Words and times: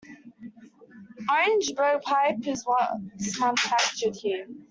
Orangeburg 1.29 2.01
pipe 2.01 2.37
was 2.47 2.65
once 2.65 3.39
manufactured 3.39 4.15
here. 4.15 4.47